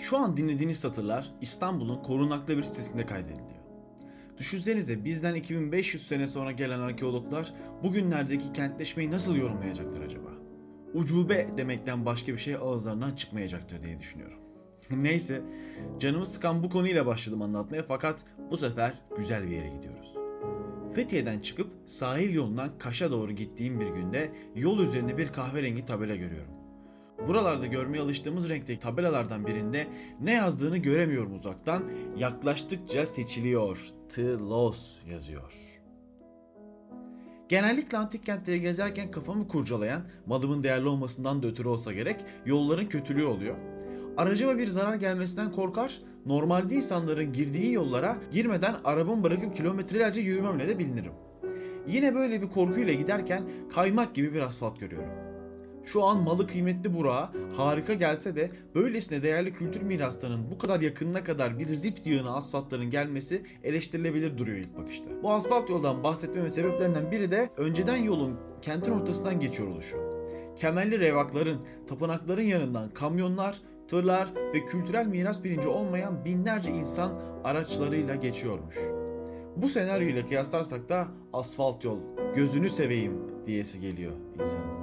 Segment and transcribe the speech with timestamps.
[0.00, 3.60] Şu an dinlediğiniz satırlar İstanbul'un korunaklı bir sitesinde kaydediliyor.
[4.38, 10.28] Düşünsenize bizden 2500 sene sonra gelen arkeologlar bugünlerdeki kentleşmeyi nasıl yorumlayacaklar acaba?
[10.94, 14.38] Ucube demekten başka bir şey ağızlarından çıkmayacaktır diye düşünüyorum.
[14.90, 15.42] Neyse,
[15.98, 20.14] canımı sıkan bu konuyla başladım anlatmaya fakat bu sefer güzel bir yere gidiyoruz.
[20.94, 26.59] Fethiye'den çıkıp sahil yolundan Kaş'a doğru gittiğim bir günde yol üzerinde bir kahverengi tabela görüyorum.
[27.28, 29.86] Buralarda görmeye alıştığımız renkteki tabelalardan birinde
[30.20, 31.82] ne yazdığını göremiyorum uzaktan.
[32.18, 33.78] Yaklaştıkça seçiliyor.
[34.08, 35.52] Tlos yazıyor.
[37.48, 43.24] Genellikle antik kentleri gezerken kafamı kurcalayan, malımın değerli olmasından da ötürü olsa gerek, yolların kötülüğü
[43.24, 43.56] oluyor.
[44.16, 50.78] Aracıma bir zarar gelmesinden korkar, normalde insanların girdiği yollara girmeden arabamı bırakıp kilometrelerce yürümemle de
[50.78, 51.12] bilinirim.
[51.88, 53.42] Yine böyle bir korkuyla giderken
[53.74, 55.29] kaymak gibi bir asfalt görüyorum.
[55.84, 61.24] Şu an malı kıymetli Burak'a harika gelse de böylesine değerli kültür miraslarının bu kadar yakınına
[61.24, 65.10] kadar bir zift yığını asfaltların gelmesi eleştirilebilir duruyor ilk bakışta.
[65.22, 69.96] Bu asfalt yoldan bahsetmeme sebeplerinden biri de önceden yolun kentin ortasından geçiyor oluşu.
[70.56, 78.76] Kemerli revakların, tapınakların yanından kamyonlar, tırlar ve kültürel miras bilinci olmayan binlerce insan araçlarıyla geçiyormuş.
[79.56, 81.98] Bu senaryoyla kıyaslarsak da asfalt yol,
[82.34, 83.12] gözünü seveyim
[83.46, 84.79] diyesi geliyor insanın.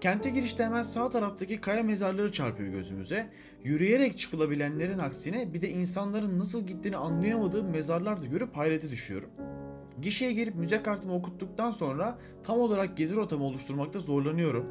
[0.00, 3.30] Kente girişte hemen sağ taraftaki kaya mezarları çarpıyor gözümüze.
[3.64, 9.30] Yürüyerek çıkılabilenlerin aksine bir de insanların nasıl gittiğini anlayamadığım mezarlarda görüp hayrete düşüyorum.
[10.02, 14.66] Gişeye girip müze kartımı okuttuktan sonra tam olarak gezi rotamı oluşturmakta zorlanıyorum.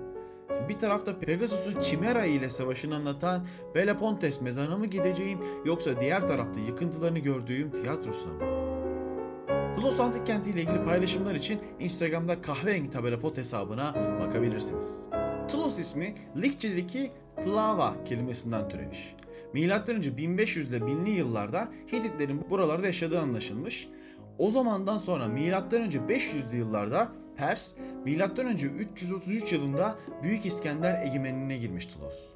[0.69, 7.19] Bir tarafta Pegasus'un Chimera ile savaşını anlatan Belapontes mezarına mı gideceğim yoksa diğer tarafta yıkıntılarını
[7.19, 8.74] gördüğüm tiyatrosuna mı?
[9.75, 15.05] Tlos Antik Kenti ile ilgili paylaşımlar için Instagram'da kahverengi tabela pot hesabına bakabilirsiniz.
[15.47, 17.11] Tlos ismi Likçe'deki
[17.43, 19.15] Tlava kelimesinden türemiş.
[19.89, 23.89] Önce 1500 ile 1000'li yıllarda Hititlerin buralarda yaşadığı anlaşılmış.
[24.37, 25.27] O zamandan sonra
[25.81, 27.73] önce 500'lü yıllarda Pers,
[28.45, 32.35] önce 333 yılında Büyük İskender egemenliğine girmiş Tlos.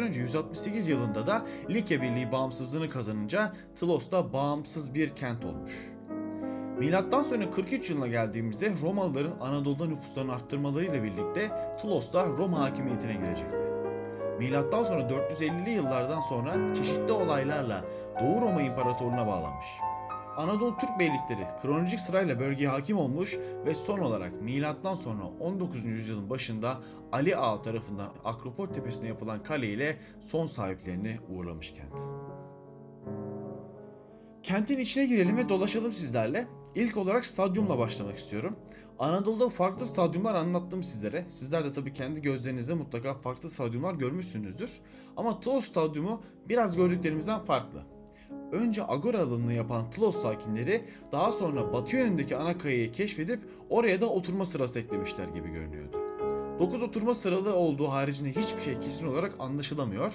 [0.00, 5.93] Önce 168 yılında da Likya Birliği bağımsızlığını kazanınca Tlos da bağımsız bir kent olmuş.
[6.78, 11.50] Milattan sonra 43 yılına geldiğimizde Romalıların Anadolu'da nüfuslarını arttırmalarıyla birlikte
[11.82, 13.56] Tlos da Roma hakimiyetine girecekti.
[14.38, 17.84] Milattan sonra 450'li yıllardan sonra çeşitli olaylarla
[18.20, 19.66] Doğu Roma İmparatorluğu'na bağlanmış.
[20.36, 25.84] Anadolu Türk beylikleri kronolojik sırayla bölgeye hakim olmuş ve son olarak milattan sonra 19.
[25.84, 26.78] yüzyılın başında
[27.12, 32.00] Ali Ağa tarafından Akropol tepesine yapılan kale ile son sahiplerini uğurlamış kent.
[34.44, 36.46] Kentin içine girelim ve dolaşalım sizlerle.
[36.74, 38.56] İlk olarak stadyumla başlamak istiyorum.
[38.98, 41.24] Anadolu'da farklı stadyumlar anlattım sizlere.
[41.28, 44.70] Sizler de tabii kendi gözlerinizde mutlaka farklı stadyumlar görmüşsünüzdür.
[45.16, 47.82] Ama Tlos stadyumu biraz gördüklerimizden farklı.
[48.52, 53.40] Önce Agora alanını yapan Tlos sakinleri daha sonra batı yönündeki ana kayayı keşfedip
[53.70, 55.98] oraya da oturma sırası eklemişler gibi görünüyordu.
[56.58, 60.14] 9 oturma sıralı olduğu haricinde hiçbir şey kesin olarak anlaşılamıyor.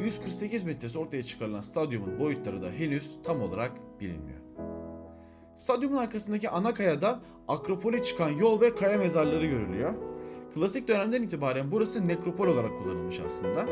[0.00, 4.38] 148 metresi ortaya çıkarılan stadyumun boyutları da henüz tam olarak bilinmiyor.
[5.56, 9.94] Stadyumun arkasındaki ana kayada Akropol'e çıkan yol ve kaya mezarları görülüyor.
[10.54, 13.66] Klasik dönemden itibaren burası nekropol olarak kullanılmış aslında.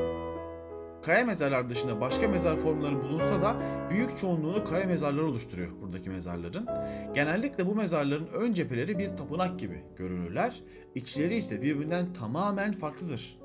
[1.02, 3.56] Kaya mezarlar dışında başka mezar formları bulunsa da
[3.90, 6.66] büyük çoğunluğunu kaya mezarları oluşturuyor buradaki mezarların.
[7.14, 10.60] Genellikle bu mezarların ön cepheleri bir tapınak gibi görülürler,
[10.94, 13.38] içleri ise birbirinden tamamen farklıdır.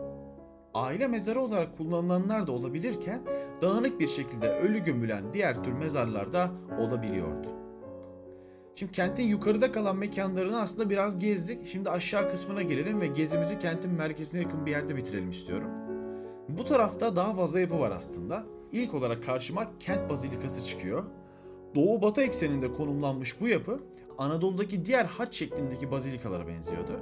[0.75, 3.21] Aile mezarı olarak kullanılanlar da olabilirken
[3.61, 7.47] dağınık bir şekilde ölü gömülen diğer tür mezarlar da olabiliyordu.
[8.75, 11.67] Şimdi kentin yukarıda kalan mekanlarını aslında biraz gezdik.
[11.67, 15.69] Şimdi aşağı kısmına gelelim ve gezimizi kentin merkezine yakın bir yerde bitirelim istiyorum.
[16.49, 18.43] Bu tarafta daha fazla yapı var aslında.
[18.71, 21.03] İlk olarak karşıma kent bazilikası çıkıyor.
[21.75, 23.79] Doğu batı ekseninde konumlanmış bu yapı
[24.17, 26.99] Anadolu'daki diğer haç şeklindeki bazilikalara benziyordu.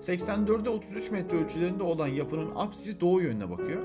[0.00, 3.82] 84'e 33 metre ölçülerinde olan yapının apsisi doğu yönüne bakıyor.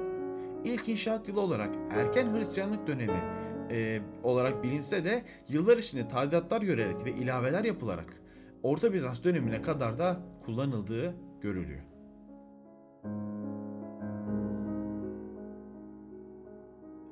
[0.64, 3.24] İlk inşaat yılı olarak erken Hristiyanlık dönemi
[3.72, 8.22] e, olarak bilinse de yıllar içinde tadilatlar görerek ve ilaveler yapılarak
[8.64, 11.82] Orta Bizans dönemine kadar da kullanıldığı görülüyor.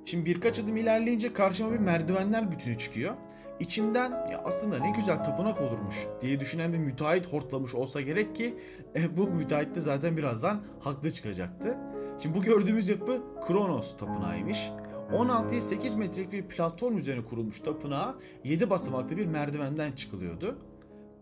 [0.05, 3.15] Şimdi birkaç adım ilerleyince karşıma bir merdivenler bütünü çıkıyor.
[3.59, 8.57] İçimden ya aslında ne güzel tapınak olurmuş diye düşünen bir müteahhit hortlamış olsa gerek ki
[8.95, 11.77] e, bu müteahhit de zaten birazdan haklı çıkacaktı.
[12.19, 14.69] Şimdi bu gördüğümüz yapı Kronos tapınağıymış.
[15.11, 20.57] 16'ya 8 metrelik bir platform üzerine kurulmuş tapınağa 7 basamaklı bir merdivenden çıkılıyordu.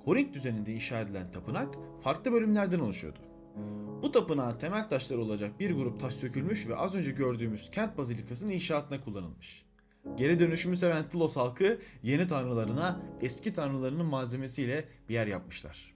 [0.05, 3.19] Korint düzeninde inşa edilen tapınak farklı bölümlerden oluşuyordu.
[4.01, 8.51] Bu tapınağın temel taşları olacak bir grup taş sökülmüş ve az önce gördüğümüz kent bazilikasının
[8.51, 9.65] inşaatına kullanılmış.
[10.15, 15.95] Geri dönüşümü seven Tlos halkı yeni tanrılarına eski tanrılarının malzemesiyle bir yer yapmışlar.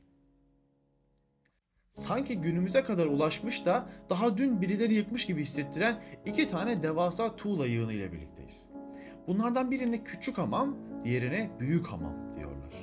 [1.92, 7.68] Sanki günümüze kadar ulaşmış da daha dün birileri yıkmış gibi hissettiren iki tane devasa tuğla
[7.68, 8.70] yığını ile birlikteyiz.
[9.28, 12.74] Bunlardan birine küçük hamam, diğerine büyük hamam diyorlar.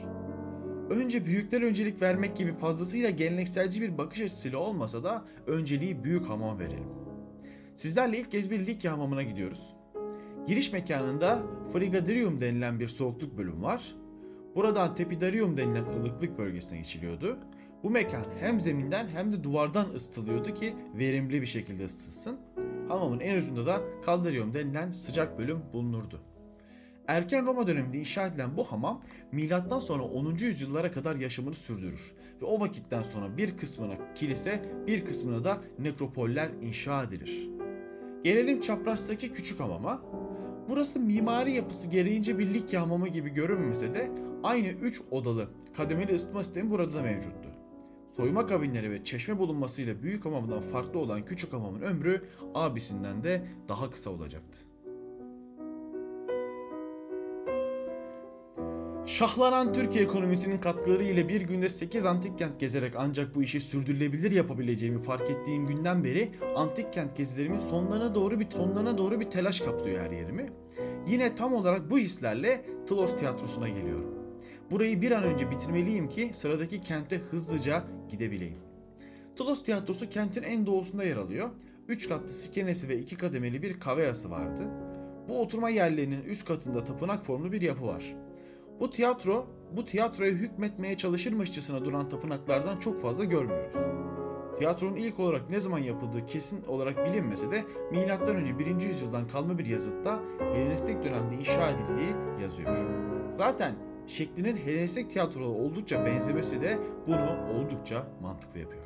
[0.91, 6.59] Önce büyükler öncelik vermek gibi fazlasıyla gelenekselci bir bakış açısıyla olmasa da önceliği büyük hamam
[6.59, 6.89] verelim.
[7.77, 9.82] Sizlerle ilk kez bir Likya hamamına gidiyoruz.
[10.47, 11.43] Giriş mekanında
[11.73, 13.95] Frigadirium denilen bir soğukluk bölümü var.
[14.55, 17.39] Buradan Tepidarium denilen ılıklık bölgesine geçiliyordu.
[17.83, 22.41] Bu mekan hem zeminden hem de duvardan ısıtılıyordu ki verimli bir şekilde ısıtılsın.
[22.89, 26.21] Hamamın en ucunda da Caldarium denilen sıcak bölüm bulunurdu.
[27.09, 29.03] Erken Roma döneminde inşa edilen bu hamam
[29.33, 30.35] milattan sonra 10.
[30.35, 32.13] yüzyıllara kadar yaşamını sürdürür
[32.43, 37.49] ve o vakitten sonra bir kısmına kilise, bir kısmına da nekropoller inşa edilir.
[38.25, 40.03] Gelelim çaprazdaki küçük hamama.
[40.69, 44.11] Burası mimari yapısı gereğince bir Likya hamamı gibi görünmese de
[44.43, 47.49] aynı 3 odalı kademeli ısıtma sistemi burada da mevcuttu.
[48.17, 52.23] Soyma kabinleri ve çeşme bulunmasıyla büyük hamamdan farklı olan küçük hamamın ömrü
[52.55, 54.72] abisinden de daha kısa olacaktı.
[59.13, 64.31] Şahlanan Türkiye ekonomisinin katkıları ile bir günde 8 antik kent gezerek ancak bu işi sürdürülebilir
[64.31, 69.61] yapabileceğimi fark ettiğim günden beri antik kent gezilerimin sonlarına doğru bir sonlarına doğru bir telaş
[69.61, 70.53] kaplıyor her yerimi.
[71.09, 74.15] Yine tam olarak bu hislerle Tlos tiyatrosuna geliyorum.
[74.71, 78.59] Burayı bir an önce bitirmeliyim ki sıradaki kente hızlıca gidebileyim.
[79.37, 81.51] Tlos tiyatrosu kentin en doğusunda yer alıyor.
[81.89, 84.63] 3 katlı sikenesi ve 2 kademeli bir kaveyası vardı.
[85.29, 88.15] Bu oturma yerlerinin üst katında tapınak formlu bir yapı var.
[88.83, 89.47] Bu tiyatro,
[89.77, 93.77] bu tiyatroya hükmetmeye çalışırmışçasına duran tapınaklardan çok fazla görmüyoruz.
[94.59, 98.59] Tiyatronun ilk olarak ne zaman yapıldığı kesin olarak bilinmese de M.Ö.
[98.59, 98.67] 1.
[98.81, 100.21] yüzyıldan kalma bir yazıtta
[100.53, 102.77] Helenistik dönemde inşa edildiği yazıyor.
[103.33, 103.75] Zaten
[104.07, 108.85] şeklinin Helenistik tiyatroya oldukça benzemesi de bunu oldukça mantıklı yapıyor.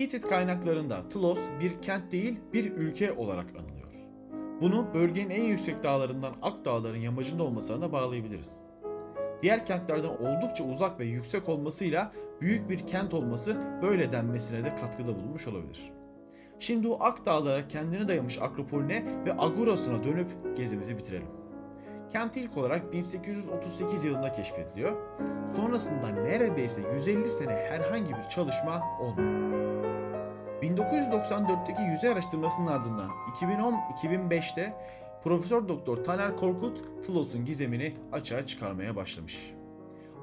[0.00, 3.75] Hitit kaynaklarında Tlos bir kent değil bir ülke olarak anılıyor.
[4.60, 8.60] Bunu bölgenin en yüksek dağlarından Ak Dağların yamacında olmasına bağlayabiliriz.
[9.42, 15.16] Diğer kentlerden oldukça uzak ve yüksek olmasıyla büyük bir kent olması böyle denmesine de katkıda
[15.16, 15.92] bulunmuş olabilir.
[16.58, 21.28] Şimdi o Ak Dağlara kendini dayamış Akropolüne ve Agoras'ına dönüp gezimizi bitirelim.
[22.12, 24.96] Kent ilk olarak 1838 yılında keşfediliyor.
[25.56, 29.46] Sonrasında neredeyse 150 sene herhangi bir çalışma olmuyor.
[30.62, 34.74] 1994'teki yüzey araştırmasının ardından 2010-2005'te
[35.24, 39.52] Profesör Doktor Taner Korkut Tlos'un gizemini açığa çıkarmaya başlamış.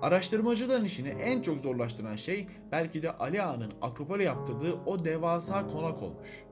[0.01, 6.03] Araştırmacıların işini en çok zorlaştıran şey belki de Ali Ağa'nın Akropol'e yaptırdığı o devasa konak
[6.03, 6.44] olmuş.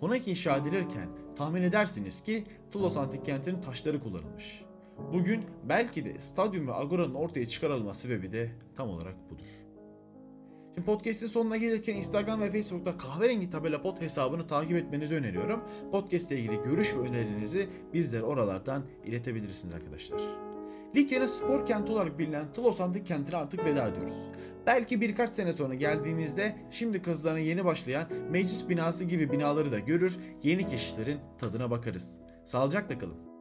[0.00, 4.64] Konak inşa edilirken tahmin edersiniz ki Tlos antik kentinin taşları kullanılmış.
[5.12, 9.63] Bugün belki de stadyum ve agora'nın ortaya çıkarılma sebebi de tam olarak budur.
[10.74, 15.64] Şimdi podcast'in sonuna gelirken Instagram ve Facebook'ta kahverengi tabela pot hesabını takip etmenizi öneriyorum.
[15.92, 20.20] Podcast ile ilgili görüş ve önerilerinizi bizlere oralardan iletebilirsiniz arkadaşlar.
[20.96, 24.16] Likya'nın spor kenti olarak bilinen Tlos Antik kentine artık veda ediyoruz.
[24.66, 30.18] Belki birkaç sene sonra geldiğimizde şimdi kazılarına yeni başlayan meclis binası gibi binaları da görür,
[30.42, 32.20] yeni keşiflerin tadına bakarız.
[32.44, 33.33] Sağlıcakla kalın.